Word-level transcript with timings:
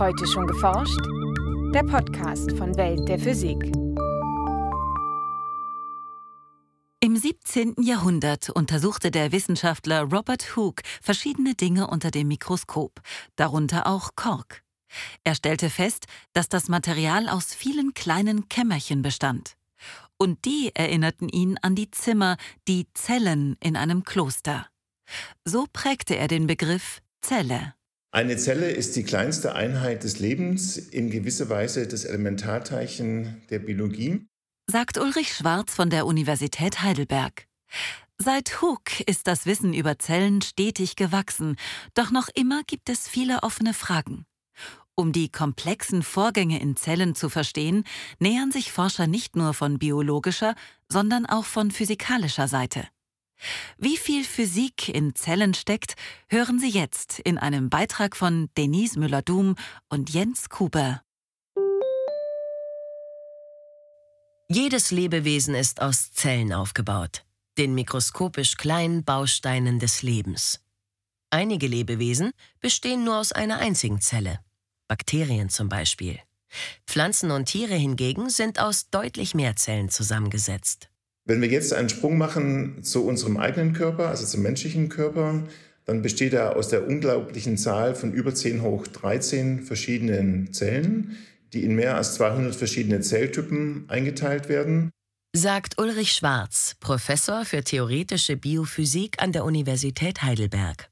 Heute 0.00 0.26
schon 0.26 0.46
geforscht? 0.46 0.98
Der 1.74 1.82
Podcast 1.82 2.56
von 2.56 2.74
Welt 2.78 3.06
der 3.06 3.18
Physik. 3.18 3.58
Im 7.00 7.16
17. 7.18 7.74
Jahrhundert 7.82 8.48
untersuchte 8.48 9.10
der 9.10 9.30
Wissenschaftler 9.30 10.04
Robert 10.04 10.56
Hooke 10.56 10.82
verschiedene 11.02 11.54
Dinge 11.54 11.86
unter 11.88 12.10
dem 12.10 12.28
Mikroskop, 12.28 13.02
darunter 13.36 13.86
auch 13.86 14.12
Kork. 14.16 14.62
Er 15.22 15.34
stellte 15.34 15.68
fest, 15.68 16.06
dass 16.32 16.48
das 16.48 16.70
Material 16.70 17.28
aus 17.28 17.54
vielen 17.54 17.92
kleinen 17.92 18.48
Kämmerchen 18.48 19.02
bestand. 19.02 19.58
Und 20.16 20.46
die 20.46 20.74
erinnerten 20.74 21.28
ihn 21.28 21.58
an 21.60 21.74
die 21.74 21.90
Zimmer, 21.90 22.38
die 22.66 22.86
Zellen 22.94 23.58
in 23.62 23.76
einem 23.76 24.04
Kloster. 24.04 24.66
So 25.44 25.66
prägte 25.70 26.16
er 26.16 26.26
den 26.26 26.46
Begriff 26.46 27.02
Zelle. 27.20 27.74
Eine 28.12 28.36
Zelle 28.36 28.68
ist 28.72 28.96
die 28.96 29.04
kleinste 29.04 29.54
Einheit 29.54 30.02
des 30.02 30.18
Lebens, 30.18 30.76
in 30.76 31.10
gewisser 31.10 31.48
Weise 31.48 31.86
das 31.86 32.04
Elementarteilchen 32.04 33.40
der 33.50 33.60
Biologie, 33.60 34.26
sagt 34.66 34.98
Ulrich 34.98 35.32
Schwarz 35.32 35.74
von 35.74 35.90
der 35.90 36.06
Universität 36.06 36.82
Heidelberg. 36.82 37.46
Seit 38.18 38.62
Hooke 38.62 39.04
ist 39.06 39.28
das 39.28 39.46
Wissen 39.46 39.72
über 39.72 40.00
Zellen 40.00 40.42
stetig 40.42 40.96
gewachsen, 40.96 41.54
doch 41.94 42.10
noch 42.10 42.28
immer 42.34 42.62
gibt 42.66 42.88
es 42.88 43.06
viele 43.06 43.44
offene 43.44 43.74
Fragen. 43.74 44.26
Um 44.96 45.12
die 45.12 45.30
komplexen 45.30 46.02
Vorgänge 46.02 46.60
in 46.60 46.74
Zellen 46.74 47.14
zu 47.14 47.28
verstehen, 47.28 47.84
nähern 48.18 48.50
sich 48.50 48.72
Forscher 48.72 49.06
nicht 49.06 49.36
nur 49.36 49.54
von 49.54 49.78
biologischer, 49.78 50.56
sondern 50.88 51.26
auch 51.26 51.44
von 51.44 51.70
physikalischer 51.70 52.48
Seite. 52.48 52.88
Wie 53.78 53.96
viel 53.96 54.24
Physik 54.24 54.88
in 54.88 55.14
Zellen 55.14 55.54
steckt, 55.54 55.94
hören 56.28 56.58
Sie 56.58 56.68
jetzt 56.70 57.18
in 57.20 57.38
einem 57.38 57.70
Beitrag 57.70 58.16
von 58.16 58.50
Denise 58.56 58.98
Müller-Dum 58.98 59.56
und 59.88 60.10
Jens 60.10 60.48
Kuber. 60.48 61.02
Jedes 64.48 64.90
Lebewesen 64.90 65.54
ist 65.54 65.80
aus 65.80 66.12
Zellen 66.12 66.52
aufgebaut, 66.52 67.24
den 67.56 67.74
mikroskopisch 67.74 68.56
kleinen 68.56 69.04
Bausteinen 69.04 69.78
des 69.78 70.02
Lebens. 70.02 70.60
Einige 71.30 71.68
Lebewesen 71.68 72.32
bestehen 72.58 73.04
nur 73.04 73.18
aus 73.18 73.30
einer 73.30 73.58
einzigen 73.58 74.00
Zelle, 74.00 74.40
Bakterien 74.88 75.48
zum 75.48 75.68
Beispiel. 75.68 76.18
Pflanzen 76.86 77.30
und 77.30 77.44
Tiere 77.44 77.76
hingegen 77.76 78.28
sind 78.28 78.58
aus 78.58 78.90
deutlich 78.90 79.34
mehr 79.34 79.54
Zellen 79.54 79.88
zusammengesetzt. 79.88 80.90
Wenn 81.24 81.40
wir 81.40 81.48
jetzt 81.48 81.72
einen 81.72 81.88
Sprung 81.88 82.18
machen 82.18 82.82
zu 82.82 83.06
unserem 83.06 83.36
eigenen 83.36 83.72
Körper, 83.72 84.08
also 84.08 84.24
zum 84.24 84.42
menschlichen 84.42 84.88
Körper, 84.88 85.44
dann 85.84 86.02
besteht 86.02 86.32
er 86.32 86.56
aus 86.56 86.68
der 86.68 86.86
unglaublichen 86.86 87.56
Zahl 87.56 87.94
von 87.94 88.12
über 88.12 88.34
10 88.34 88.62
hoch 88.62 88.86
13 88.86 89.62
verschiedenen 89.62 90.52
Zellen, 90.52 91.16
die 91.52 91.64
in 91.64 91.74
mehr 91.74 91.96
als 91.96 92.14
200 92.14 92.54
verschiedene 92.54 93.00
Zelltypen 93.00 93.84
eingeteilt 93.88 94.48
werden. 94.48 94.90
Sagt 95.34 95.80
Ulrich 95.80 96.12
Schwarz, 96.12 96.76
Professor 96.80 97.44
für 97.44 97.62
theoretische 97.62 98.36
Biophysik 98.36 99.22
an 99.22 99.32
der 99.32 99.44
Universität 99.44 100.22
Heidelberg. 100.22 100.90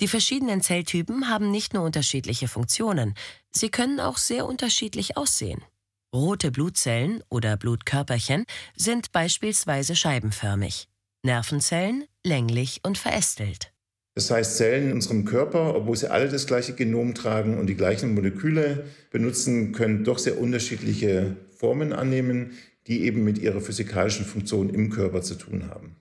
Die 0.00 0.08
verschiedenen 0.08 0.62
Zelltypen 0.62 1.28
haben 1.28 1.50
nicht 1.50 1.74
nur 1.74 1.84
unterschiedliche 1.84 2.48
Funktionen, 2.48 3.14
sie 3.52 3.70
können 3.70 4.00
auch 4.00 4.18
sehr 4.18 4.46
unterschiedlich 4.46 5.16
aussehen. 5.16 5.62
Rote 6.14 6.50
Blutzellen 6.50 7.22
oder 7.28 7.56
Blutkörperchen 7.56 8.44
sind 8.74 9.12
beispielsweise 9.12 9.94
scheibenförmig, 9.94 10.88
Nervenzellen 11.22 12.04
länglich 12.26 12.80
und 12.82 12.98
verästelt. 12.98 13.72
Das 14.16 14.28
heißt, 14.32 14.56
Zellen 14.56 14.88
in 14.88 14.92
unserem 14.94 15.24
Körper, 15.24 15.76
obwohl 15.76 15.96
sie 15.96 16.10
alle 16.10 16.28
das 16.28 16.48
gleiche 16.48 16.74
Genom 16.74 17.14
tragen 17.14 17.58
und 17.58 17.68
die 17.68 17.76
gleichen 17.76 18.12
Moleküle 18.12 18.86
benutzen, 19.12 19.70
können 19.70 20.02
doch 20.02 20.18
sehr 20.18 20.40
unterschiedliche 20.40 21.36
Formen 21.56 21.92
annehmen, 21.92 22.58
die 22.88 23.04
eben 23.04 23.22
mit 23.22 23.38
ihrer 23.38 23.60
physikalischen 23.60 24.26
Funktion 24.26 24.68
im 24.68 24.90
Körper 24.90 25.22
zu 25.22 25.36
tun 25.36 25.68
haben. 25.70 25.94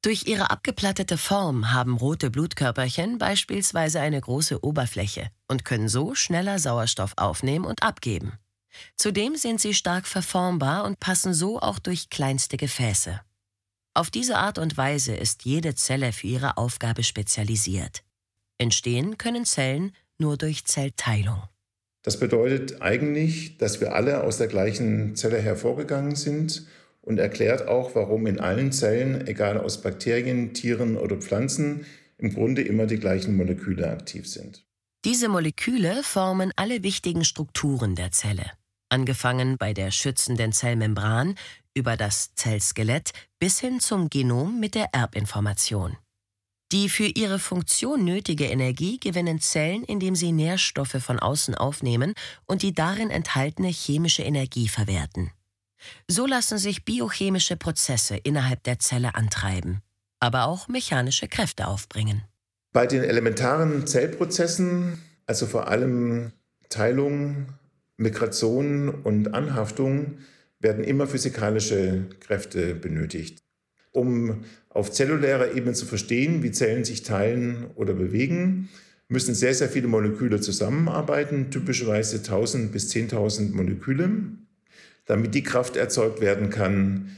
Durch 0.00 0.26
ihre 0.26 0.50
abgeplattete 0.50 1.18
Form 1.18 1.70
haben 1.70 1.98
rote 1.98 2.30
Blutkörperchen 2.30 3.18
beispielsweise 3.18 4.00
eine 4.00 4.22
große 4.22 4.64
Oberfläche 4.64 5.28
und 5.48 5.66
können 5.66 5.90
so 5.90 6.14
schneller 6.14 6.58
Sauerstoff 6.58 7.12
aufnehmen 7.18 7.66
und 7.66 7.82
abgeben. 7.82 8.38
Zudem 8.96 9.36
sind 9.36 9.60
sie 9.60 9.74
stark 9.74 10.06
verformbar 10.06 10.84
und 10.84 11.00
passen 11.00 11.34
so 11.34 11.60
auch 11.60 11.78
durch 11.78 12.10
kleinste 12.10 12.56
Gefäße. 12.56 13.20
Auf 13.94 14.10
diese 14.10 14.36
Art 14.36 14.58
und 14.58 14.76
Weise 14.76 15.14
ist 15.14 15.44
jede 15.44 15.74
Zelle 15.74 16.12
für 16.12 16.26
ihre 16.26 16.56
Aufgabe 16.56 17.02
spezialisiert. 17.02 18.04
Entstehen 18.58 19.18
können 19.18 19.44
Zellen 19.44 19.92
nur 20.18 20.36
durch 20.36 20.64
Zellteilung. 20.64 21.42
Das 22.02 22.18
bedeutet 22.18 22.80
eigentlich, 22.80 23.58
dass 23.58 23.80
wir 23.80 23.94
alle 23.94 24.22
aus 24.22 24.38
der 24.38 24.46
gleichen 24.46 25.16
Zelle 25.16 25.38
hervorgegangen 25.38 26.14
sind 26.14 26.66
und 27.02 27.18
erklärt 27.18 27.66
auch, 27.66 27.94
warum 27.94 28.26
in 28.26 28.40
allen 28.40 28.72
Zellen, 28.72 29.26
egal 29.26 29.58
aus 29.58 29.82
Bakterien, 29.82 30.54
Tieren 30.54 30.96
oder 30.96 31.16
Pflanzen, 31.16 31.84
im 32.16 32.32
Grunde 32.32 32.62
immer 32.62 32.86
die 32.86 32.98
gleichen 32.98 33.36
Moleküle 33.36 33.90
aktiv 33.90 34.28
sind. 34.28 34.64
Diese 35.04 35.28
Moleküle 35.28 36.02
formen 36.02 36.52
alle 36.56 36.82
wichtigen 36.82 37.24
Strukturen 37.24 37.96
der 37.96 38.12
Zelle 38.12 38.50
angefangen 38.90 39.56
bei 39.56 39.72
der 39.72 39.90
schützenden 39.90 40.52
Zellmembran 40.52 41.36
über 41.74 41.96
das 41.96 42.34
Zellskelett 42.34 43.12
bis 43.38 43.60
hin 43.60 43.80
zum 43.80 44.10
Genom 44.10 44.60
mit 44.60 44.74
der 44.74 44.92
Erbinformation. 44.92 45.96
Die 46.72 46.88
für 46.88 47.06
ihre 47.06 47.40
Funktion 47.40 48.04
nötige 48.04 48.46
Energie 48.46 49.00
gewinnen 49.00 49.40
Zellen, 49.40 49.82
indem 49.82 50.14
sie 50.14 50.30
Nährstoffe 50.30 50.96
von 51.00 51.18
außen 51.18 51.56
aufnehmen 51.56 52.14
und 52.46 52.62
die 52.62 52.72
darin 52.72 53.10
enthaltene 53.10 53.68
chemische 53.68 54.22
Energie 54.22 54.68
verwerten. 54.68 55.32
So 56.06 56.26
lassen 56.26 56.58
sich 56.58 56.84
biochemische 56.84 57.56
Prozesse 57.56 58.16
innerhalb 58.16 58.62
der 58.62 58.78
Zelle 58.78 59.14
antreiben, 59.14 59.80
aber 60.20 60.44
auch 60.44 60.68
mechanische 60.68 61.26
Kräfte 61.26 61.66
aufbringen. 61.66 62.22
Bei 62.72 62.86
den 62.86 63.02
elementaren 63.02 63.86
Zellprozessen, 63.86 65.02
also 65.26 65.46
vor 65.46 65.66
allem 65.66 66.32
Teilung, 66.68 67.48
Migration 68.00 68.88
und 68.88 69.34
Anhaftung 69.34 70.18
werden 70.58 70.84
immer 70.84 71.06
physikalische 71.06 72.06
Kräfte 72.20 72.74
benötigt. 72.74 73.38
Um 73.92 74.44
auf 74.70 74.90
zellulärer 74.90 75.54
Ebene 75.54 75.74
zu 75.74 75.84
verstehen, 75.84 76.42
wie 76.42 76.50
Zellen 76.50 76.84
sich 76.84 77.02
teilen 77.02 77.66
oder 77.74 77.92
bewegen, 77.92 78.68
müssen 79.08 79.34
sehr, 79.34 79.54
sehr 79.54 79.68
viele 79.68 79.88
Moleküle 79.88 80.40
zusammenarbeiten, 80.40 81.50
typischerweise 81.50 82.18
1000 82.18 82.72
bis 82.72 82.90
10.000 82.90 83.52
Moleküle, 83.52 84.10
damit 85.06 85.34
die 85.34 85.42
Kraft 85.42 85.76
erzeugt 85.76 86.20
werden 86.20 86.48
kann, 86.50 87.10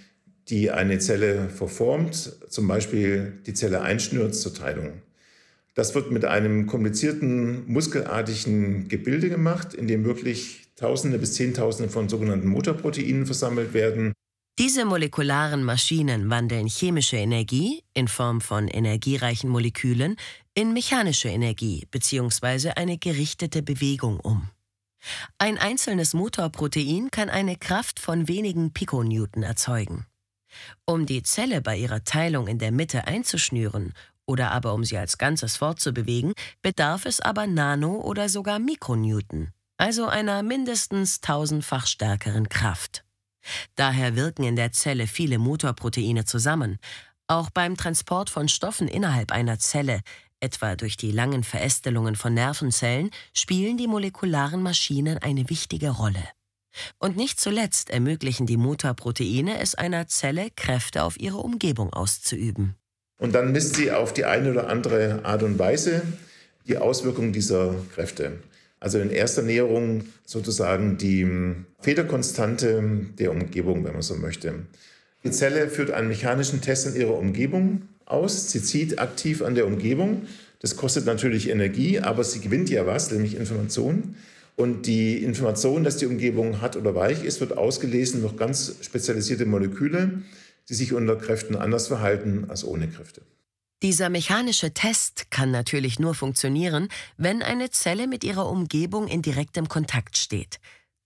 die 0.49 0.70
eine 0.70 0.99
Zelle 0.99 1.49
verformt, 1.49 2.37
zum 2.49 2.66
Beispiel 2.66 3.34
die 3.47 3.54
Zelle 3.54 3.82
einschnürt 3.82 4.34
zur 4.34 4.54
Teilung. 4.54 5.03
Das 5.75 5.94
wird 5.94 6.10
mit 6.10 6.25
einem 6.25 6.66
komplizierten 6.66 7.70
muskelartigen 7.70 8.88
Gebilde 8.88 9.28
gemacht, 9.28 9.75
in 9.75 9.87
dem 9.87 10.04
wirklich 10.04 10.61
Tausende 10.82 11.19
bis 11.19 11.34
Zehntausende 11.34 11.88
von 11.88 12.09
sogenannten 12.09 12.48
Mutterproteinen 12.48 13.25
versammelt 13.25 13.72
werden. 13.72 14.12
Diese 14.59 14.84
molekularen 14.84 15.62
Maschinen 15.62 16.28
wandeln 16.28 16.66
chemische 16.66 17.19
Energie 17.19 17.84
in 17.94 18.09
Form 18.09 18.41
von 18.41 18.66
energiereichen 18.66 19.48
Molekülen 19.48 20.16
in 20.54 20.72
mechanische 20.72 21.28
Energie 21.28 21.87
bzw. 21.93 22.70
eine 22.70 22.98
gerichtete 22.98 23.62
Bewegung 23.62 24.19
um. 24.19 24.50
Ein 25.38 25.56
einzelnes 25.56 26.15
Motorprotein 26.15 27.12
kann 27.12 27.31
eine 27.31 27.54
Kraft 27.54 28.00
von 28.00 28.26
wenigen 28.26 28.72
Pikonewton 28.72 29.44
erzeugen. 29.44 30.06
Um 30.84 31.06
die 31.06 31.22
Zelle 31.22 31.62
bei 31.62 31.76
ihrer 31.76 32.03
Teilung 32.03 32.49
in 32.49 32.59
der 32.59 32.72
Mitte 32.72 33.06
einzuschnüren 33.06 33.93
oder 34.26 34.50
aber 34.50 34.75
um 34.75 34.82
sie 34.82 34.99
als 34.99 35.16
Ganzes 35.16 35.56
fortzubewegen, 35.56 36.32
bedarf 36.61 37.06
es 37.06 37.20
aber 37.20 37.46
Nano- 37.46 38.00
oder 38.00 38.28
sogar 38.28 38.58
Mikronewton 38.58 39.52
also 39.82 40.06
einer 40.06 40.44
mindestens 40.44 41.20
tausendfach 41.23 41.88
stärkeren 41.88 42.49
Kraft. 42.49 43.05
Daher 43.75 44.14
wirken 44.14 44.44
in 44.44 44.55
der 44.55 44.70
Zelle 44.70 45.08
viele 45.08 45.38
Motorproteine 45.38 46.25
zusammen. 46.25 46.79
Auch 47.26 47.50
beim 47.50 47.76
Transport 47.76 48.31
von 48.31 48.46
Stoffen 48.46 48.87
innerhalb 48.87 49.32
einer 49.32 49.58
Zelle, 49.58 50.02
etwa 50.38 50.76
durch 50.76 50.96
die 50.96 51.11
langen 51.11 51.43
Verästelungen 51.43 52.14
von 52.14 52.32
Nervenzellen, 52.32 53.11
spielen 53.34 53.76
die 53.76 53.88
molekularen 53.88 54.62
Maschinen 54.62 55.19
eine 55.19 55.50
wichtige 55.50 55.90
Rolle. 55.90 56.28
Und 57.00 57.17
nicht 57.17 57.40
zuletzt 57.40 57.90
ermöglichen 57.90 58.46
die 58.46 58.58
Motorproteine 58.58 59.58
es 59.58 59.75
einer 59.75 60.06
Zelle, 60.06 60.50
Kräfte 60.55 61.02
auf 61.02 61.19
ihre 61.19 61.38
Umgebung 61.38 61.93
auszuüben. 61.93 62.76
Und 63.19 63.35
dann 63.35 63.50
misst 63.50 63.75
sie 63.75 63.90
auf 63.90 64.14
die 64.14 64.26
eine 64.26 64.52
oder 64.52 64.69
andere 64.69 65.25
Art 65.25 65.43
und 65.43 65.58
Weise 65.58 66.02
die 66.69 66.78
Auswirkungen 66.78 67.32
dieser 67.32 67.75
Kräfte. 67.96 68.38
Also 68.82 68.99
in 68.99 69.11
erster 69.11 69.43
Näherung 69.43 70.06
sozusagen 70.25 70.99
die 70.99 71.25
Federkonstante 71.82 72.82
der 73.17 73.31
Umgebung, 73.31 73.84
wenn 73.84 73.93
man 73.93 74.02
so 74.02 74.17
möchte. 74.17 74.55
Die 75.23 75.31
Zelle 75.31 75.69
führt 75.69 75.93
einen 75.93 76.08
mechanischen 76.08 76.61
Test 76.61 76.88
in 76.88 76.96
ihrer 76.96 77.17
Umgebung 77.17 77.82
aus. 78.06 78.50
Sie 78.50 78.61
zieht 78.61 78.99
aktiv 78.99 79.40
an 79.40 79.55
der 79.55 79.69
Umgebung. 79.69 80.23
Das 80.58 80.76
kostet 80.76 81.06
natürlich 81.06 81.49
Energie, 81.49 82.00
aber 82.00 82.25
sie 82.25 82.40
gewinnt 82.40 82.70
ja 82.70 82.84
was, 82.84 83.12
nämlich 83.12 83.37
Information. 83.37 84.17
Und 84.56 84.88
die 84.88 85.23
Information, 85.23 85.85
dass 85.85 85.99
die 85.99 86.06
Umgebung 86.06 86.61
hart 86.61 86.75
oder 86.76 86.96
weich 86.96 87.23
ist, 87.23 87.40
wird 87.40 87.56
ausgelesen 87.56 88.23
durch 88.23 88.37
ganz 88.37 88.75
spezialisierte 88.82 89.46
Moleküle, 89.46 90.23
die 90.69 90.75
sich 90.75 90.93
unter 90.93 91.14
Kräften 91.14 91.55
anders 91.55 91.87
verhalten 91.87 92.46
als 92.49 92.64
ohne 92.64 92.88
Kräfte. 92.88 93.20
Dieser 93.82 94.11
mechanische 94.11 94.73
Test 94.73 95.32
kann 95.32 95.50
natürlich 95.50 95.99
nur 95.99 96.14
funktionieren, 96.14 96.88
wenn 97.17 97.43
eine 97.43 97.70
Zelle 97.70 98.06
mit 98.06 98.23
ihrer 98.23 98.49
Umgebung 98.49 99.08
in 99.08 99.23
direktem 99.23 99.69
Kontakt 99.69 100.17
steht. 100.17 100.61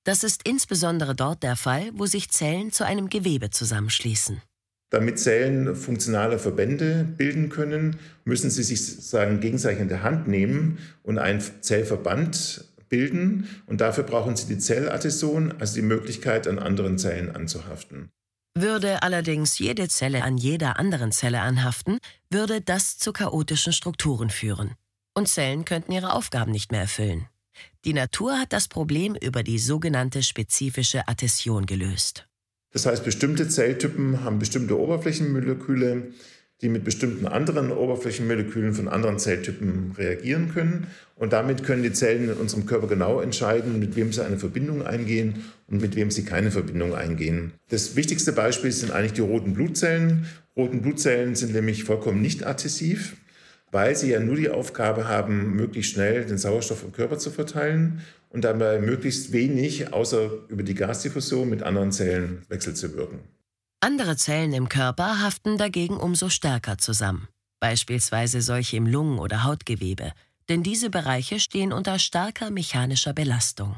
Das 0.05 0.23
ist 0.23 0.43
insbesondere 0.46 1.14
dort 1.14 1.43
der 1.43 1.56
Fall, 1.56 1.90
wo 1.94 2.05
sich 2.05 2.31
Zellen 2.31 2.70
zu 2.70 2.84
einem 2.84 3.08
Gewebe 3.08 3.49
zusammenschließen. 3.49 4.43
Damit 4.90 5.19
Zellen 5.19 5.75
funktionale 5.75 6.38
Verbände 6.38 7.05
bilden 7.17 7.49
können, 7.49 7.99
müssen 8.25 8.50
sie 8.50 8.62
sich 8.62 8.84
sagen, 8.84 9.40
gegenseitig 9.40 9.81
in 9.81 9.88
der 9.88 10.02
Hand 10.02 10.29
nehmen 10.29 10.79
und 11.02 11.19
einen 11.19 11.40
Zellverband 11.40 12.67
bilden. 12.90 13.49
Und 13.64 13.81
dafür 13.81 14.05
brauchen 14.05 14.37
sie 14.37 14.46
die 14.46 14.58
Zelladhäsion, 14.58 15.55
also 15.58 15.75
die 15.75 15.82
Möglichkeit, 15.82 16.46
an 16.46 16.58
anderen 16.58 16.99
Zellen 16.99 17.34
anzuhaften. 17.34 18.11
Würde 18.58 19.03
allerdings 19.03 19.58
jede 19.58 19.87
Zelle 19.87 20.25
an 20.25 20.38
jeder 20.38 20.79
anderen 20.79 21.12
Zelle 21.12 21.43
anhaften, 21.43 21.99
würde 22.31 22.62
das 22.62 22.97
zu 22.97 23.12
chaotischen 23.12 23.75
Strukturen 23.75 24.31
führen. 24.31 24.76
Und 25.14 25.29
Zellen 25.29 25.67
könnten 25.67 25.93
ihre 25.93 26.14
Aufgaben 26.14 26.53
nicht 26.53 26.73
mehr 26.73 26.81
erfüllen. 26.81 27.26
Die 27.85 27.93
Natur 27.93 28.38
hat 28.38 28.55
das 28.55 28.69
Problem 28.69 29.14
über 29.14 29.43
die 29.43 29.58
sogenannte 29.58 30.23
spezifische 30.23 31.06
Adhäsion 31.06 31.67
gelöst. 31.67 32.29
Das 32.73 32.87
heißt, 32.87 33.05
bestimmte 33.05 33.47
Zelltypen 33.47 34.25
haben 34.25 34.38
bestimmte 34.38 34.81
Oberflächenmoleküle, 34.81 36.14
die 36.62 36.70
mit 36.70 36.85
bestimmten 36.85 37.26
anderen 37.26 37.70
Oberflächenmolekülen 37.70 38.73
von 38.73 38.88
anderen 38.88 39.19
Zelltypen 39.19 39.93
reagieren 39.99 40.53
können. 40.55 40.87
Und 41.14 41.32
damit 41.32 41.64
können 41.64 41.82
die 41.82 41.93
Zellen 41.93 42.31
in 42.31 42.35
unserem 42.35 42.64
Körper 42.64 42.87
genau 42.87 43.20
entscheiden, 43.20 43.79
mit 43.79 43.94
wem 43.94 44.12
sie 44.12 44.25
eine 44.25 44.38
Verbindung 44.38 44.82
eingehen 44.87 45.44
und 45.67 45.82
mit 45.82 45.97
wem 45.97 46.11
sie 46.11 46.25
keine 46.25 46.50
Verbindung 46.50 46.94
eingehen. 46.94 47.53
Das 47.69 47.94
wichtigste 47.97 48.32
Beispiel 48.32 48.73
sind 48.73 48.91
eigentlich 48.91 49.12
die 49.12 49.20
roten 49.20 49.53
Blutzellen. 49.53 50.26
Roten 50.56 50.81
Blutzellen 50.81 51.35
sind 51.35 51.53
nämlich 51.53 51.85
vollkommen 51.85 52.23
nicht 52.23 52.47
adhäsiv, 52.47 53.17
weil 53.70 53.94
sie 53.94 54.11
ja 54.11 54.20
nur 54.20 54.37
die 54.37 54.49
Aufgabe 54.49 55.08
haben, 55.08 55.56
möglichst 55.56 55.93
schnell 55.93 56.25
den 56.25 56.38
Sauerstoff 56.38 56.85
im 56.85 56.93
Körper 56.93 57.19
zu 57.19 57.31
verteilen 57.31 58.00
und 58.31 58.44
dabei 58.44 58.81
möglichst 58.81 59.32
wenig, 59.32 59.93
außer 59.93 60.31
über 60.49 60.62
die 60.62 60.75
Gasdiffusion, 60.75 61.50
mit 61.50 61.62
anderen 61.62 61.93
Zellen 61.93 62.43
wechselzuwirken. 62.49 63.35
Andere 63.81 64.17
Zellen 64.17 64.55
im 64.55 64.70
Körper 64.70 65.20
haften 65.20 65.58
dagegen 65.58 65.99
umso 65.99 66.31
stärker 66.31 66.78
zusammen, 66.78 67.28
beispielsweise 67.61 68.40
solche 68.40 68.78
im 68.78 68.87
Lungen- 68.87 69.19
oder 69.19 69.44
Hautgewebe, 69.44 70.12
denn 70.49 70.62
diese 70.62 70.88
Bereiche 70.88 71.38
stehen 71.40 71.73
unter 71.75 71.99
starker 71.99 72.50
mechanischer 72.50 73.12
Belastung. 73.12 73.76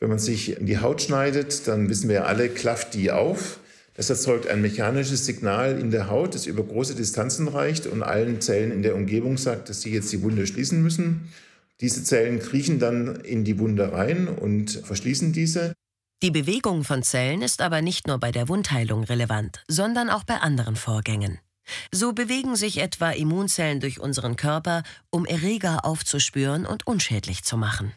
Wenn 0.00 0.08
man 0.08 0.18
sich 0.18 0.58
in 0.58 0.66
die 0.66 0.78
Haut 0.78 1.02
schneidet, 1.02 1.68
dann 1.68 1.88
wissen 1.88 2.08
wir 2.08 2.26
alle, 2.26 2.48
klafft 2.48 2.94
die 2.94 3.12
auf. 3.12 3.60
Das 3.94 4.10
erzeugt 4.10 4.48
ein 4.48 4.60
mechanisches 4.60 5.24
Signal 5.24 5.78
in 5.78 5.92
der 5.92 6.10
Haut, 6.10 6.34
das 6.34 6.46
über 6.46 6.64
große 6.64 6.96
Distanzen 6.96 7.46
reicht 7.46 7.86
und 7.86 8.02
allen 8.02 8.40
Zellen 8.40 8.72
in 8.72 8.82
der 8.82 8.96
Umgebung 8.96 9.38
sagt, 9.38 9.70
dass 9.70 9.80
sie 9.80 9.92
jetzt 9.92 10.12
die 10.12 10.22
Wunde 10.22 10.46
schließen 10.46 10.82
müssen. 10.82 11.32
Diese 11.80 12.02
Zellen 12.02 12.40
kriechen 12.40 12.78
dann 12.78 13.16
in 13.20 13.44
die 13.44 13.58
Wunde 13.60 13.92
rein 13.92 14.26
und 14.26 14.72
verschließen 14.72 15.32
diese. 15.32 15.75
Die 16.22 16.30
Bewegung 16.30 16.82
von 16.82 17.02
Zellen 17.02 17.42
ist 17.42 17.60
aber 17.60 17.82
nicht 17.82 18.06
nur 18.06 18.18
bei 18.18 18.32
der 18.32 18.48
Wundheilung 18.48 19.04
relevant, 19.04 19.62
sondern 19.68 20.08
auch 20.08 20.24
bei 20.24 20.38
anderen 20.38 20.74
Vorgängen. 20.74 21.38
So 21.92 22.14
bewegen 22.14 22.56
sich 22.56 22.78
etwa 22.78 23.10
Immunzellen 23.10 23.80
durch 23.80 24.00
unseren 24.00 24.36
Körper, 24.36 24.82
um 25.10 25.26
Erreger 25.26 25.84
aufzuspüren 25.84 26.64
und 26.64 26.86
unschädlich 26.86 27.44
zu 27.44 27.58
machen. 27.58 27.92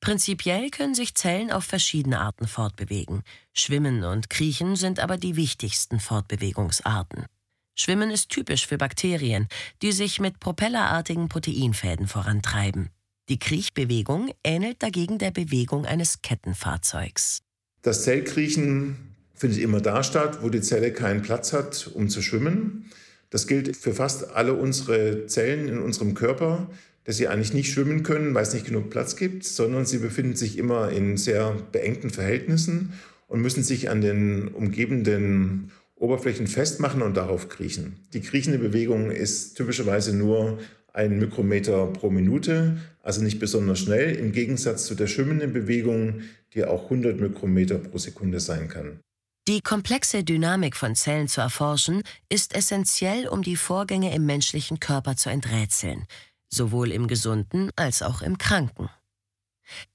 Prinzipiell 0.00 0.70
können 0.70 0.94
sich 0.94 1.16
Zellen 1.16 1.50
auf 1.50 1.64
verschiedene 1.64 2.20
Arten 2.20 2.46
fortbewegen. 2.46 3.24
Schwimmen 3.52 4.04
und 4.04 4.30
Kriechen 4.30 4.76
sind 4.76 5.00
aber 5.00 5.16
die 5.16 5.34
wichtigsten 5.34 5.98
Fortbewegungsarten. 5.98 7.26
Schwimmen 7.74 8.12
ist 8.12 8.28
typisch 8.28 8.68
für 8.68 8.78
Bakterien, 8.78 9.48
die 9.82 9.90
sich 9.90 10.20
mit 10.20 10.38
propellerartigen 10.38 11.28
Proteinfäden 11.28 12.06
vorantreiben. 12.06 12.90
Die 13.30 13.38
Kriechbewegung 13.38 14.30
ähnelt 14.44 14.82
dagegen 14.82 15.16
der 15.16 15.30
Bewegung 15.30 15.86
eines 15.86 16.20
Kettenfahrzeugs. 16.20 17.40
Das 17.80 18.02
Zellkriechen 18.04 18.96
findet 19.34 19.60
immer 19.60 19.80
da 19.80 20.02
statt, 20.02 20.42
wo 20.42 20.50
die 20.50 20.60
Zelle 20.60 20.92
keinen 20.92 21.22
Platz 21.22 21.54
hat, 21.54 21.90
um 21.94 22.10
zu 22.10 22.20
schwimmen. 22.20 22.90
Das 23.30 23.46
gilt 23.46 23.78
für 23.78 23.94
fast 23.94 24.32
alle 24.32 24.52
unsere 24.52 25.26
Zellen 25.26 25.68
in 25.68 25.78
unserem 25.78 26.12
Körper, 26.12 26.68
dass 27.04 27.16
sie 27.16 27.26
eigentlich 27.26 27.54
nicht 27.54 27.72
schwimmen 27.72 28.02
können, 28.02 28.34
weil 28.34 28.42
es 28.42 28.52
nicht 28.52 28.66
genug 28.66 28.90
Platz 28.90 29.16
gibt, 29.16 29.44
sondern 29.44 29.86
sie 29.86 29.98
befinden 29.98 30.36
sich 30.36 30.58
immer 30.58 30.90
in 30.90 31.16
sehr 31.16 31.56
beengten 31.72 32.10
Verhältnissen 32.10 32.92
und 33.26 33.40
müssen 33.40 33.62
sich 33.62 33.88
an 33.88 34.02
den 34.02 34.48
umgebenden 34.48 35.72
Oberflächen 35.96 36.46
festmachen 36.46 37.00
und 37.00 37.16
darauf 37.16 37.48
kriechen. 37.48 37.96
Die 38.12 38.20
kriechende 38.20 38.58
Bewegung 38.58 39.10
ist 39.10 39.54
typischerweise 39.54 40.14
nur 40.14 40.58
ein 40.94 41.18
Mikrometer 41.18 41.88
pro 41.88 42.08
Minute, 42.08 42.78
also 43.02 43.20
nicht 43.20 43.40
besonders 43.40 43.80
schnell, 43.80 44.14
im 44.14 44.32
Gegensatz 44.32 44.86
zu 44.86 44.94
der 44.94 45.08
schwimmenden 45.08 45.52
Bewegung, 45.52 46.22
die 46.54 46.64
auch 46.64 46.84
100 46.84 47.20
Mikrometer 47.20 47.78
pro 47.78 47.98
Sekunde 47.98 48.40
sein 48.40 48.68
kann. 48.68 49.00
Die 49.46 49.60
komplexe 49.60 50.24
Dynamik 50.24 50.76
von 50.76 50.94
Zellen 50.94 51.28
zu 51.28 51.42
erforschen, 51.42 52.02
ist 52.30 52.54
essentiell, 52.54 53.28
um 53.28 53.42
die 53.42 53.56
Vorgänge 53.56 54.14
im 54.14 54.24
menschlichen 54.24 54.80
Körper 54.80 55.16
zu 55.16 55.28
enträtseln, 55.28 56.06
sowohl 56.48 56.92
im 56.92 57.08
gesunden 57.08 57.70
als 57.76 58.00
auch 58.00 58.22
im 58.22 58.38
kranken. 58.38 58.88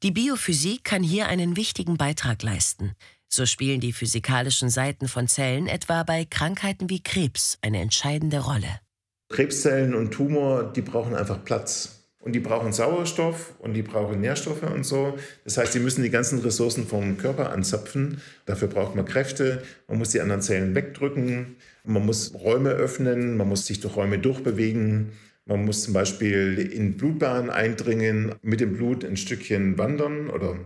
Die 0.03 0.11
Biophysik 0.11 0.83
kann 0.83 1.01
hier 1.01 1.27
einen 1.27 1.55
wichtigen 1.55 1.97
Beitrag 1.97 2.43
leisten. 2.43 2.93
So 3.27 3.45
spielen 3.45 3.79
die 3.79 3.93
physikalischen 3.93 4.69
Seiten 4.69 5.07
von 5.07 5.27
Zellen 5.27 5.67
etwa 5.67 6.03
bei 6.03 6.25
Krankheiten 6.25 6.89
wie 6.89 7.01
Krebs 7.01 7.57
eine 7.61 7.79
entscheidende 7.79 8.39
Rolle. 8.39 8.81
Krebszellen 9.29 9.93
und 9.95 10.11
Tumor, 10.11 10.71
die 10.73 10.81
brauchen 10.81 11.15
einfach 11.15 11.43
Platz. 11.43 11.95
Und 12.21 12.33
die 12.33 12.41
brauchen 12.41 12.73
Sauerstoff 12.73 13.53
und 13.59 13.73
die 13.73 13.81
brauchen 13.81 14.19
Nährstoffe 14.19 14.63
und 14.63 14.85
so. 14.85 15.17
Das 15.45 15.57
heißt, 15.57 15.71
sie 15.71 15.79
müssen 15.79 16.03
die 16.03 16.09
ganzen 16.09 16.39
Ressourcen 16.39 16.85
vom 16.85 17.17
Körper 17.17 17.51
anzapfen. 17.51 18.19
Dafür 18.45 18.67
braucht 18.67 18.95
man 18.95 19.05
Kräfte. 19.05 19.63
Man 19.87 19.99
muss 19.99 20.09
die 20.09 20.19
anderen 20.19 20.41
Zellen 20.41 20.75
wegdrücken. 20.75 21.55
Man 21.85 22.05
muss 22.05 22.33
Räume 22.33 22.71
öffnen. 22.71 23.37
Man 23.37 23.47
muss 23.47 23.65
sich 23.65 23.79
durch 23.79 23.95
Räume 23.95 24.19
durchbewegen. 24.19 25.13
Man 25.45 25.63
muss 25.63 25.83
zum 25.83 25.93
Beispiel 25.93 26.59
in 26.59 26.97
Blutbahnen 26.97 27.49
eindringen, 27.49 28.35
mit 28.41 28.59
dem 28.59 28.73
Blut 28.73 29.05
ein 29.05 29.17
Stückchen 29.17 29.77
wandern 29.77 30.29
oder 30.29 30.57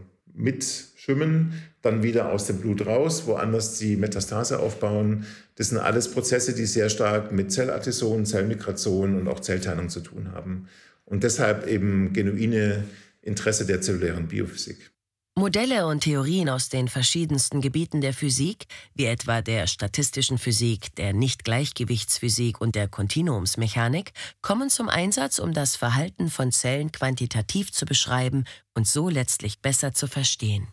mitschwimmen, 1.03 1.61
dann 1.81 2.03
wieder 2.03 2.31
aus 2.31 2.47
dem 2.47 2.59
Blut 2.59 2.85
raus, 2.85 3.23
woanders 3.25 3.77
die 3.77 3.95
Metastase 3.95 4.59
aufbauen. 4.59 5.25
Das 5.55 5.69
sind 5.69 5.77
alles 5.77 6.09
Prozesse, 6.11 6.53
die 6.53 6.65
sehr 6.65 6.89
stark 6.89 7.31
mit 7.31 7.51
Zelladhäsion, 7.51 8.25
Zellmigration 8.25 9.19
und 9.19 9.27
auch 9.27 9.39
Zellteilung 9.39 9.89
zu 9.89 9.99
tun 9.99 10.31
haben. 10.33 10.67
Und 11.05 11.23
deshalb 11.23 11.67
eben 11.67 12.13
genuine 12.13 12.85
Interesse 13.21 13.65
der 13.65 13.81
zellulären 13.81 14.27
Biophysik. 14.27 14.91
Modelle 15.35 15.87
und 15.87 16.01
Theorien 16.01 16.47
aus 16.47 16.69
den 16.69 16.87
verschiedensten 16.87 17.59
Gebieten 17.59 18.01
der 18.01 18.13
Physik, 18.13 18.67
wie 18.93 19.05
etwa 19.05 19.41
der 19.41 19.65
statistischen 19.65 20.37
Physik, 20.37 20.95
der 20.95 21.11
Nichtgleichgewichtsphysik 21.11 22.61
und 22.61 22.75
der 22.75 22.87
Kontinuumsmechanik, 22.87 24.11
kommen 24.43 24.69
zum 24.69 24.89
Einsatz, 24.89 25.39
um 25.39 25.53
das 25.53 25.75
Verhalten 25.75 26.29
von 26.29 26.51
Zellen 26.51 26.91
quantitativ 26.91 27.71
zu 27.71 27.85
beschreiben 27.85 28.45
und 28.75 28.87
so 28.87 29.09
letztlich 29.09 29.59
besser 29.59 29.95
zu 29.95 30.05
verstehen. 30.05 30.67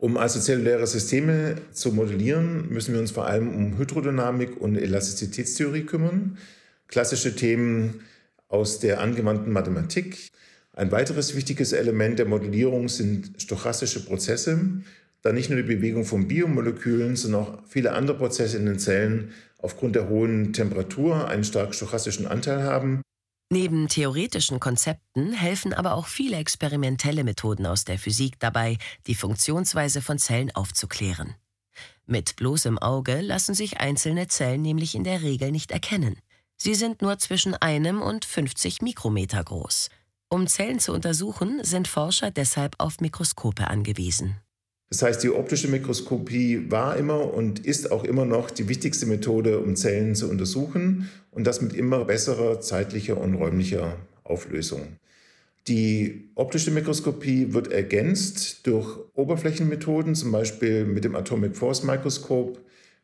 Um 0.00 0.16
also 0.16 0.40
zelluläre 0.40 0.86
Systeme 0.86 1.56
zu 1.72 1.92
modellieren, 1.92 2.70
müssen 2.70 2.94
wir 2.94 3.00
uns 3.00 3.10
vor 3.10 3.26
allem 3.26 3.54
um 3.54 3.76
Hydrodynamik 3.76 4.58
und 4.58 4.76
Elastizitätstheorie 4.76 5.82
kümmern. 5.82 6.38
Klassische 6.88 7.36
Themen 7.36 8.00
aus 8.48 8.80
der 8.80 9.02
angewandten 9.02 9.52
Mathematik. 9.52 10.30
Ein 10.72 10.90
weiteres 10.90 11.36
wichtiges 11.36 11.74
Element 11.74 12.18
der 12.18 12.24
Modellierung 12.24 12.88
sind 12.88 13.42
stochastische 13.42 14.02
Prozesse, 14.02 14.58
da 15.20 15.34
nicht 15.34 15.50
nur 15.50 15.60
die 15.60 15.74
Bewegung 15.74 16.06
von 16.06 16.26
Biomolekülen, 16.26 17.14
sondern 17.14 17.42
auch 17.42 17.62
viele 17.68 17.92
andere 17.92 18.16
Prozesse 18.16 18.56
in 18.56 18.64
den 18.64 18.78
Zellen 18.78 19.32
aufgrund 19.58 19.96
der 19.96 20.08
hohen 20.08 20.54
Temperatur 20.54 21.28
einen 21.28 21.44
stark 21.44 21.74
stochastischen 21.74 22.26
Anteil 22.26 22.62
haben. 22.62 23.02
Neben 23.52 23.88
theoretischen 23.88 24.60
Konzepten 24.60 25.32
helfen 25.32 25.74
aber 25.74 25.94
auch 25.94 26.06
viele 26.06 26.36
experimentelle 26.36 27.24
Methoden 27.24 27.66
aus 27.66 27.84
der 27.84 27.98
Physik 27.98 28.38
dabei, 28.38 28.78
die 29.08 29.16
Funktionsweise 29.16 30.02
von 30.02 30.18
Zellen 30.18 30.54
aufzuklären. 30.54 31.34
Mit 32.06 32.36
bloßem 32.36 32.78
Auge 32.78 33.20
lassen 33.20 33.54
sich 33.54 33.80
einzelne 33.80 34.28
Zellen 34.28 34.62
nämlich 34.62 34.94
in 34.94 35.02
der 35.02 35.22
Regel 35.22 35.50
nicht 35.50 35.72
erkennen. 35.72 36.20
Sie 36.56 36.76
sind 36.76 37.02
nur 37.02 37.18
zwischen 37.18 37.54
einem 37.54 38.02
und 38.02 38.24
50 38.24 38.82
Mikrometer 38.82 39.42
groß. 39.42 39.90
Um 40.28 40.46
Zellen 40.46 40.78
zu 40.78 40.92
untersuchen, 40.92 41.64
sind 41.64 41.88
Forscher 41.88 42.30
deshalb 42.30 42.76
auf 42.78 43.00
Mikroskope 43.00 43.66
angewiesen. 43.66 44.36
Das 44.90 45.02
heißt, 45.02 45.22
die 45.22 45.30
optische 45.30 45.68
Mikroskopie 45.68 46.68
war 46.68 46.96
immer 46.96 47.32
und 47.32 47.64
ist 47.64 47.92
auch 47.92 48.02
immer 48.02 48.24
noch 48.24 48.50
die 48.50 48.68
wichtigste 48.68 49.06
Methode, 49.06 49.60
um 49.60 49.76
Zellen 49.76 50.16
zu 50.16 50.28
untersuchen 50.28 51.08
und 51.30 51.46
das 51.46 51.62
mit 51.62 51.74
immer 51.74 52.04
besserer 52.04 52.60
zeitlicher 52.60 53.16
und 53.16 53.34
räumlicher 53.34 53.96
Auflösung. 54.24 54.96
Die 55.68 56.30
optische 56.34 56.72
Mikroskopie 56.72 57.52
wird 57.52 57.70
ergänzt 57.70 58.66
durch 58.66 58.98
Oberflächenmethoden, 59.14 60.16
zum 60.16 60.32
Beispiel 60.32 60.84
mit 60.84 61.04
dem 61.04 61.14
Atomic 61.14 61.56
Force 61.56 61.84
Mikroskop 61.84 62.60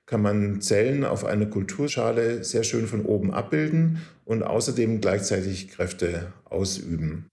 kann 0.07 0.23
man 0.23 0.61
Zellen 0.61 1.05
auf 1.05 1.25
einer 1.25 1.47
Kulturschale 1.47 2.43
sehr 2.45 2.63
schön 2.63 2.87
von 2.87 3.05
oben 3.05 3.33
abbilden 3.33 4.01
und 4.25 4.43
außerdem 4.43 5.01
gleichzeitig 5.01 5.69
Kräfte 5.69 6.33
ausüben. 6.45 7.27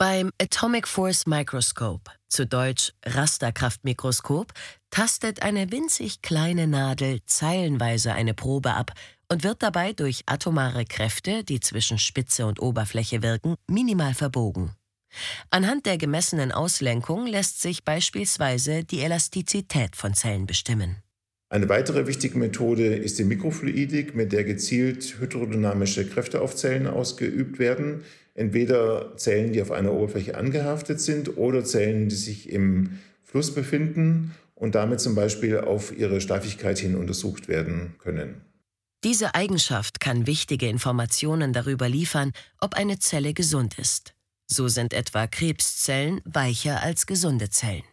Beim 0.00 0.30
Atomic 0.40 0.88
Force 0.88 1.26
Microscope, 1.26 2.10
zu 2.26 2.46
Deutsch 2.46 2.94
Rasterkraftmikroskop, 3.04 4.50
tastet 4.88 5.42
eine 5.42 5.70
winzig 5.72 6.22
kleine 6.22 6.66
Nadel 6.66 7.18
zeilenweise 7.26 8.14
eine 8.14 8.32
Probe 8.32 8.72
ab 8.72 8.92
und 9.28 9.44
wird 9.44 9.62
dabei 9.62 9.92
durch 9.92 10.22
atomare 10.24 10.86
Kräfte, 10.86 11.44
die 11.44 11.60
zwischen 11.60 11.98
Spitze 11.98 12.46
und 12.46 12.62
Oberfläche 12.62 13.22
wirken, 13.22 13.56
minimal 13.66 14.14
verbogen. 14.14 14.70
Anhand 15.50 15.84
der 15.84 15.98
gemessenen 15.98 16.50
Auslenkung 16.50 17.26
lässt 17.26 17.60
sich 17.60 17.84
beispielsweise 17.84 18.84
die 18.84 19.00
Elastizität 19.00 19.96
von 19.96 20.14
Zellen 20.14 20.46
bestimmen. 20.46 20.96
Eine 21.50 21.68
weitere 21.68 22.06
wichtige 22.06 22.38
Methode 22.38 22.94
ist 22.94 23.18
die 23.18 23.24
Mikrofluidik, 23.24 24.14
mit 24.14 24.32
der 24.32 24.44
gezielt 24.44 25.16
hydrodynamische 25.18 26.06
Kräfte 26.08 26.40
auf 26.40 26.56
Zellen 26.56 26.86
ausgeübt 26.86 27.58
werden. 27.58 28.04
Entweder 28.40 29.16
Zellen, 29.16 29.52
die 29.52 29.60
auf 29.60 29.70
einer 29.70 29.92
Oberfläche 29.92 30.36
angehaftet 30.36 31.00
sind 31.00 31.36
oder 31.36 31.64
Zellen, 31.64 32.08
die 32.08 32.16
sich 32.16 32.50
im 32.50 32.98
Fluss 33.22 33.54
befinden 33.54 34.34
und 34.54 34.74
damit 34.74 35.00
zum 35.00 35.14
Beispiel 35.14 35.58
auf 35.58 35.96
ihre 35.96 36.20
Steifigkeit 36.20 36.78
hin 36.78 36.96
untersucht 36.96 37.48
werden 37.48 37.94
können. 37.98 38.40
Diese 39.04 39.34
Eigenschaft 39.34 40.00
kann 40.00 40.26
wichtige 40.26 40.68
Informationen 40.68 41.52
darüber 41.52 41.88
liefern, 41.88 42.32
ob 42.60 42.74
eine 42.74 42.98
Zelle 42.98 43.32
gesund 43.32 43.78
ist. 43.78 44.14
So 44.46 44.68
sind 44.68 44.92
etwa 44.92 45.26
Krebszellen 45.26 46.20
weicher 46.24 46.82
als 46.82 47.06
gesunde 47.06 47.50
Zellen. 47.50 47.84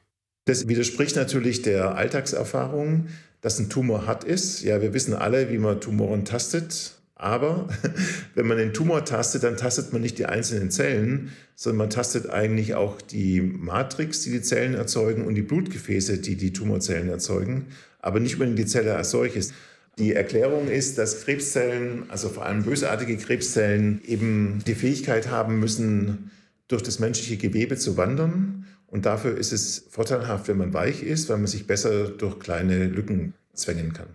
Das 0.45 0.67
widerspricht 0.67 1.15
natürlich 1.15 1.61
der 1.61 1.95
Alltagserfahrung 1.95 3.07
dass 3.41 3.59
ein 3.59 3.69
Tumor 3.69 4.05
hart 4.05 4.23
ist. 4.23 4.63
Ja, 4.63 4.81
wir 4.81 4.93
wissen 4.93 5.13
alle, 5.13 5.49
wie 5.49 5.57
man 5.57 5.79
Tumoren 5.79 6.25
tastet. 6.25 6.93
Aber 7.19 7.67
wenn 8.35 8.47
man 8.47 8.57
den 8.57 8.73
Tumor 8.73 9.03
tastet, 9.03 9.43
dann 9.43 9.57
tastet 9.57 9.91
man 9.91 10.01
nicht 10.01 10.19
die 10.19 10.27
einzelnen 10.27 10.69
Zellen, 10.69 11.31
sondern 11.55 11.77
man 11.77 11.89
tastet 11.89 12.29
eigentlich 12.29 12.75
auch 12.75 13.01
die 13.01 13.41
Matrix, 13.41 14.21
die 14.21 14.31
die 14.31 14.41
Zellen 14.41 14.75
erzeugen 14.75 15.25
und 15.25 15.35
die 15.35 15.41
Blutgefäße, 15.41 16.19
die 16.19 16.35
die 16.35 16.53
Tumorzellen 16.53 17.09
erzeugen, 17.09 17.67
aber 17.99 18.19
nicht 18.19 18.35
unbedingt 18.35 18.59
die 18.59 18.65
Zelle 18.67 18.95
als 18.95 19.11
solches. 19.11 19.51
Die 19.97 20.13
Erklärung 20.13 20.67
ist, 20.67 20.99
dass 20.99 21.23
Krebszellen, 21.23 22.03
also 22.09 22.29
vor 22.29 22.45
allem 22.45 22.63
bösartige 22.63 23.17
Krebszellen, 23.17 23.99
eben 24.05 24.63
die 24.67 24.75
Fähigkeit 24.75 25.31
haben 25.31 25.59
müssen, 25.59 26.29
durch 26.67 26.83
das 26.83 26.99
menschliche 26.99 27.37
Gewebe 27.37 27.77
zu 27.77 27.97
wandern 27.97 28.65
und 28.87 29.05
dafür 29.05 29.37
ist 29.37 29.51
es 29.51 29.85
vorteilhaft, 29.89 30.47
wenn 30.47 30.57
man 30.57 30.73
weich 30.73 31.01
ist, 31.01 31.29
weil 31.29 31.37
man 31.37 31.47
sich 31.47 31.65
besser 31.65 32.09
durch 32.09 32.39
kleine 32.39 32.85
Lücken 32.85 33.33
zwängen 33.53 33.93
kann. 33.93 34.07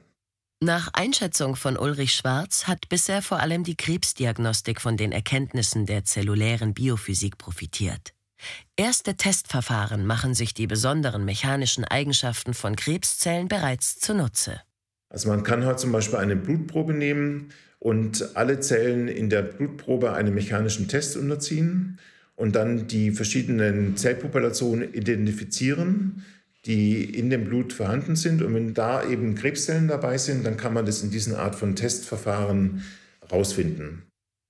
Nach 0.65 0.91
Einschätzung 0.93 1.57
von 1.57 1.77
Ulrich 1.77 2.15
Schwarz 2.15 2.69
hat 2.69 2.89
bisher 2.89 3.21
vor 3.21 3.41
allem 3.41 3.65
die 3.65 3.75
Krebsdiagnostik 3.75 4.81
von 4.81 4.97
den 4.97 5.11
Erkenntnissen 5.11 5.87
der 5.87 6.05
zellulären 6.05 6.73
Biophysik 6.73 7.37
profitiert. 7.37 8.15
Erste 8.77 9.17
Testverfahren 9.17 10.07
machen 10.07 10.35
sich 10.35 10.55
die 10.55 10.69
besonderen 10.69 11.25
mechanischen 11.25 11.85
Eigenschaften 11.85 12.55
von 12.55 12.77
Krebszellen 12.77 13.49
bereits 13.49 13.99
zunutze. 13.99 14.61
Also 15.09 15.31
man 15.31 15.43
kann 15.43 15.65
halt 15.65 15.81
zum 15.81 15.91
Beispiel 15.91 16.21
eine 16.21 16.37
Blutprobe 16.37 16.95
nehmen 16.95 17.49
und 17.81 18.37
alle 18.37 18.61
Zellen 18.61 19.09
in 19.09 19.31
der 19.31 19.43
Blutprobe 19.43 20.13
einem 20.13 20.35
mechanischen 20.37 20.87
Test 20.87 21.17
unterziehen 21.17 21.99
und 22.37 22.55
dann 22.55 22.87
die 22.87 23.11
verschiedenen 23.11 23.97
Zellpopulationen 23.97 24.95
identifizieren, 24.95 26.25
die 26.65 27.05
in 27.05 27.31
dem 27.31 27.45
Blut 27.45 27.73
vorhanden 27.73 28.17
sind. 28.17 28.43
Und 28.43 28.55
wenn 28.55 28.75
da 28.75 29.05
eben 29.05 29.35
Krebszellen 29.35 29.89
dabei 29.89 30.19
sind, 30.19 30.45
dann 30.45 30.57
kann 30.57 30.75
man 30.75 30.87
das 30.87 31.03
in 31.03 31.11
diesen 31.11 31.35
Art 31.35 31.55
von 31.55 31.75
Testverfahren 31.77 32.85
rausfinden. 33.31 34.03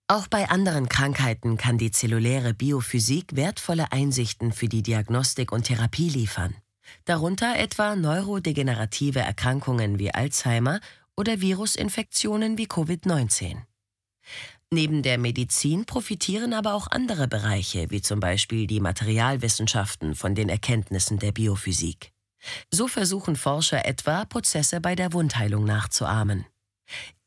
Auch 0.09 0.27
bei 0.27 0.51
anderen 0.51 0.89
Krankheiten 0.89 1.57
kann 1.57 1.79
die 1.79 1.91
zelluläre 1.91 2.53
Biophysik 2.53 3.35
wertvolle 3.35 3.93
Einsichten 3.93 4.53
für 4.53 4.69
die 4.69 4.83
Diagnostik 4.83 5.53
und 5.53 5.65
Therapie 5.65 6.11
liefern. 6.11 6.55
Darunter 7.07 7.59
etwa 7.59 7.97
neurodegenerative 7.97 9.21
Erkrankungen 9.21 9.99
wie 9.99 10.13
Alzheimer 10.13 10.81
oder 11.17 11.41
Virusinfektionen 11.41 12.59
wie 12.59 12.67
Covid-19. 12.67 13.57
Neben 14.75 15.03
der 15.03 15.19
Medizin 15.19 15.85
profitieren 15.85 16.55
aber 16.55 16.73
auch 16.73 16.87
andere 16.91 17.29
Bereiche, 17.29 17.91
wie 17.91 18.01
zum 18.01 18.21
Beispiel 18.21 18.67
die 18.67 18.81
Materialwissenschaften, 18.81 20.15
von 20.15 20.35
den 20.35 20.49
Erkenntnissen 20.49 21.19
der 21.19 21.31
Biophysik. 21.31 22.11
So 22.71 22.89
versuchen 22.89 23.37
Forscher 23.37 23.85
etwa, 23.85 24.25
Prozesse 24.25 24.81
bei 24.81 24.95
der 24.95 25.13
Wundheilung 25.13 25.67
nachzuahmen. 25.67 26.47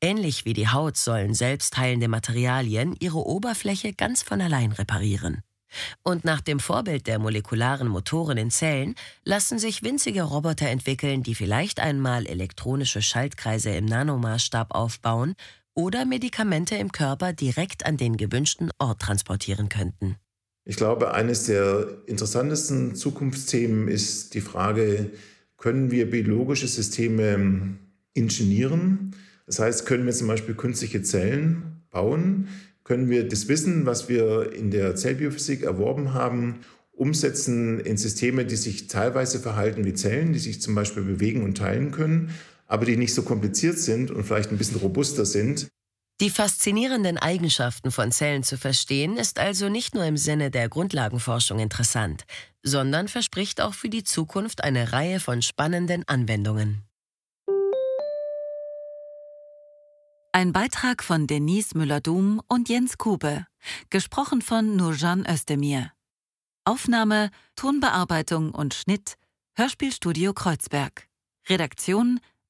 Ähnlich 0.02 0.46
wie 0.46 0.54
die 0.54 0.70
Haut 0.70 0.98
sollen 0.98 1.36
selbstheilende 1.36 2.08
Materialien 2.08 2.96
ihre 3.00 3.24
Oberfläche 3.24 3.94
ganz 3.94 4.24
von 4.24 4.42
allein 4.42 4.72
reparieren. 4.72 5.44
Und 6.02 6.26
nach 6.26 6.42
dem 6.42 6.60
Vorbild 6.60 7.06
der 7.06 7.20
molekularen 7.20 7.88
Motoren 7.88 8.40
in 8.40 8.50
Zellen 8.50 8.96
lassen 9.24 9.60
sich 9.60 9.84
winzige 9.84 10.24
Roboter 10.24 10.70
entwickeln, 10.70 11.22
die 11.22 11.36
vielleicht 11.36 11.80
einmal 11.80 12.26
elektronische 12.26 13.04
Schaltkreise 13.04 13.70
im 13.70 13.86
Nanomaßstab 13.86 14.74
aufbauen 14.74 15.36
oder 15.76 16.06
Medikamente 16.06 16.76
im 16.76 16.92
Körper 16.92 17.34
direkt 17.34 17.86
an 17.86 17.98
den 17.98 18.18
gewünschten 18.18 18.72
Ort 18.80 19.02
transportieren 19.02 19.70
könnten. 19.70 20.16
Ich 20.64 20.78
glaube, 20.78 21.14
eines 21.14 21.46
der 21.46 21.88
interessantesten 22.08 22.96
Zukunftsthemen 22.96 23.88
ist 23.88 24.34
die 24.34 24.42
Frage, 24.42 25.12
können 25.58 25.92
wir 25.92 26.10
biologische 26.10 26.68
Systeme 26.68 27.76
ingenieren? 28.14 29.14
Das 29.46 29.60
heißt, 29.60 29.86
können 29.86 30.06
wir 30.06 30.14
zum 30.14 30.28
Beispiel 30.28 30.56
künstliche 30.56 31.04
Zellen 31.04 31.84
bauen? 31.92 32.48
Können 32.84 33.10
wir 33.10 33.28
das 33.28 33.48
Wissen, 33.48 33.86
was 33.86 34.10
wir 34.10 34.54
in 34.54 34.72
der 34.72 34.96
Zellbiophysik 34.96 35.64
erworben 35.64 36.14
haben, 36.14 36.62
umsetzen 36.92 37.80
in 37.80 37.98
Systeme, 37.98 38.46
die 38.46 38.56
sich 38.56 38.88
teilweise 38.88 39.40
verhalten 39.40 39.86
wie 39.86 39.94
Zellen, 39.94 40.34
die 40.34 40.40
sich 40.40 40.62
zum 40.62 40.76
Beispiel 40.76 41.04
bewegen 41.04 41.44
und 41.44 41.58
teilen 41.58 41.92
können, 41.92 42.32
aber 42.68 42.86
die 42.86 42.98
nicht 42.98 43.14
so 43.14 43.24
kompliziert 43.24 43.80
sind 43.80 44.12
und 44.12 44.24
vielleicht 44.24 44.52
ein 44.52 44.58
bisschen 44.58 44.80
robuster 44.80 45.26
sind. 45.26 45.68
Die 46.22 46.30
faszinierenden 46.30 47.18
Eigenschaften 47.18 47.92
von 47.92 48.12
Zellen 48.12 48.44
zu 48.44 48.58
verstehen, 48.58 49.18
ist 49.18 49.38
also 49.38 49.68
nicht 49.68 49.96
nur 49.96 50.06
im 50.06 50.16
Sinne 50.16 50.50
der 50.50 50.70
Grundlagenforschung 50.70 51.60
interessant, 51.60 52.24
sondern 52.64 53.10
verspricht 53.10 53.60
auch 53.60 53.74
für 53.74 53.90
die 53.90 54.06
Zukunft 54.06 54.64
eine 54.64 54.94
Reihe 54.94 55.20
von 55.20 55.42
spannenden 55.42 56.08
Anwendungen. 56.08 56.84
Ein 60.32 60.52
Beitrag 60.52 61.04
von 61.04 61.28
Denise 61.28 61.78
Müller-Dum 61.78 62.42
und 62.48 62.70
Jens 62.70 62.98
Kube, 62.98 63.46
gesprochen 63.90 64.42
von 64.42 64.76
Nurjan 64.76 65.26
Özdemir. 65.26 65.92
Aufnahme, 66.66 67.30
Tonbearbeitung 67.56 68.52
und 68.52 68.74
Schnitt 68.74 69.16
Hörspielstudio 69.56 70.34
Kreuzberg. 70.34 71.08
Redaktion 71.48 72.20